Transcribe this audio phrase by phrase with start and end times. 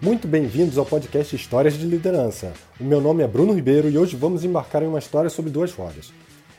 [0.00, 2.52] Muito bem-vindos ao podcast Histórias de Liderança.
[2.78, 5.72] O meu nome é Bruno Ribeiro e hoje vamos embarcar em uma história sobre duas
[5.72, 6.12] rodas.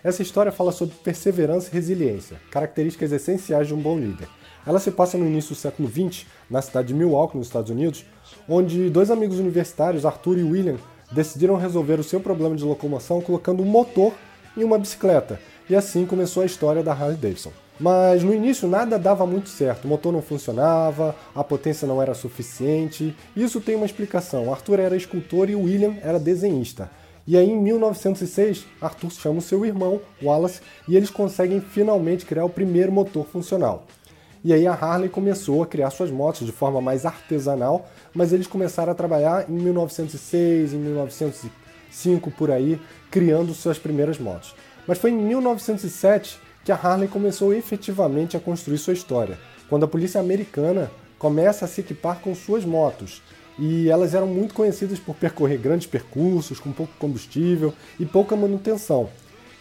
[0.04, 4.28] Essa história fala sobre perseverança e resiliência, características essenciais de um bom líder.
[4.68, 8.04] Ela se passa no início do século XX, na cidade de Milwaukee, nos Estados Unidos,
[8.48, 10.76] onde dois amigos universitários, Arthur e William,
[11.10, 14.14] decidiram resolver o seu problema de locomoção colocando um motor
[14.58, 17.54] em uma bicicleta, e assim começou a história da Harley Davidson.
[17.80, 22.14] Mas no início nada dava muito certo, o motor não funcionava, a potência não era
[22.14, 23.16] suficiente.
[23.36, 24.52] Isso tem uma explicação.
[24.52, 26.92] Arthur era escultor e William era desenhista.
[27.26, 32.44] E aí, em 1906, Arthur chama o seu irmão, Wallace, e eles conseguem finalmente criar
[32.44, 33.86] o primeiro motor funcional.
[34.44, 38.48] E aí a Harley começou a criar suas motos de forma mais artesanal, mas eles
[38.48, 44.56] começaram a trabalhar em 1906, em 1905 por aí, criando suas primeiras motos.
[44.88, 49.38] Mas foi em 1907 que a Harley começou efetivamente a construir sua história,
[49.70, 53.22] quando a polícia americana começa a se equipar com suas motos.
[53.58, 59.10] E elas eram muito conhecidas por percorrer grandes percursos, com pouco combustível e pouca manutenção.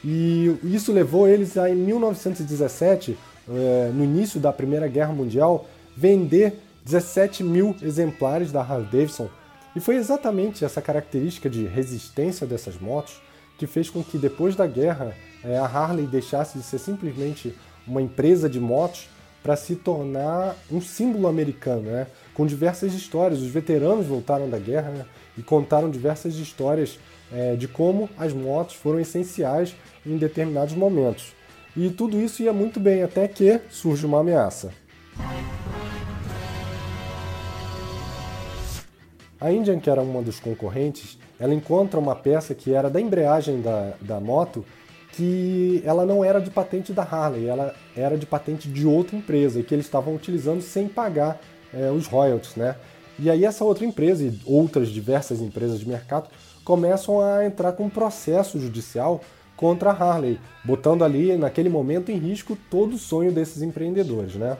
[0.04, 6.60] E isso levou eles a, em 1917, eh, no início da Primeira Guerra Mundial, vender
[6.84, 9.28] 17 mil exemplares da Harley Davidson.
[9.74, 13.20] E foi exatamente essa característica de resistência dessas motos
[13.58, 15.14] que fez com que depois da guerra
[15.44, 17.54] é, a Harley deixasse de ser simplesmente
[17.86, 19.08] uma empresa de motos
[19.42, 22.06] para se tornar um símbolo americano, né?
[22.34, 23.40] com diversas histórias.
[23.40, 25.06] Os veteranos voltaram da guerra né?
[25.36, 26.98] e contaram diversas histórias
[27.32, 31.32] é, de como as motos foram essenciais em determinados momentos.
[31.76, 34.72] E tudo isso ia muito bem até que surge uma ameaça.
[39.40, 43.60] A Indian, que era uma dos concorrentes, ela encontra uma peça que era da embreagem
[43.60, 44.64] da, da moto
[45.12, 49.58] que ela não era de patente da Harley, ela era de patente de outra empresa
[49.58, 51.40] e que eles estavam utilizando sem pagar
[51.72, 52.76] é, os royalties, né?
[53.18, 56.28] E aí essa outra empresa e outras diversas empresas de mercado
[56.64, 59.20] começam a entrar com um processo judicial
[59.56, 64.56] contra a Harley, botando ali naquele momento em risco todo o sonho desses empreendedores, né?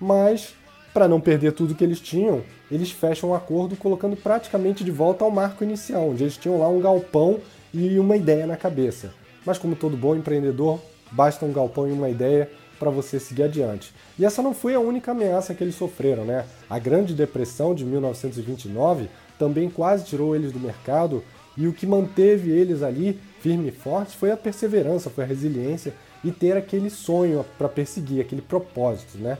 [0.00, 0.54] Mas
[0.92, 5.24] para não perder tudo que eles tinham, eles fecham um acordo colocando praticamente de volta
[5.24, 7.40] ao marco inicial, onde eles tinham lá um galpão
[7.72, 9.12] e uma ideia na cabeça.
[9.44, 10.80] Mas como todo bom empreendedor,
[11.10, 13.94] basta um galpão e uma ideia para você seguir adiante.
[14.18, 16.44] E essa não foi a única ameaça que eles sofreram, né?
[16.68, 21.22] A Grande Depressão de 1929 também quase tirou eles do mercado
[21.56, 25.94] e o que manteve eles ali firme e fortes foi a perseverança, foi a resiliência
[26.24, 29.38] e ter aquele sonho para perseguir, aquele propósito, né?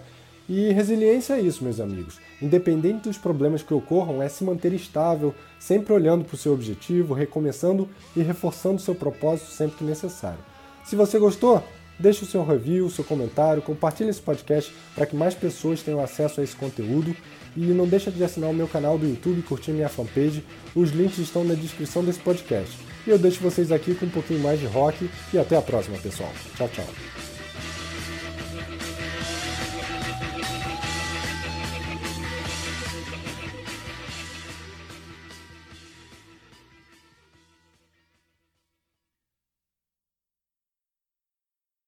[0.49, 2.19] E resiliência é isso, meus amigos.
[2.41, 7.15] Independente dos problemas que ocorram, é se manter estável, sempre olhando para o seu objetivo,
[7.15, 10.41] recomeçando e reforçando seu propósito sempre que necessário.
[10.85, 11.63] Se você gostou,
[11.99, 16.03] deixe o seu review, o seu comentário, compartilhe esse podcast para que mais pessoas tenham
[16.03, 17.15] acesso a esse conteúdo
[17.57, 20.45] e não deixe de assinar o meu canal do YouTube e curtir minha fanpage.
[20.75, 22.77] Os links estão na descrição desse podcast.
[23.07, 25.99] E eu deixo vocês aqui com um pouquinho mais de rock e até a próxima,
[25.99, 26.31] pessoal.
[26.57, 27.32] Tchau, tchau.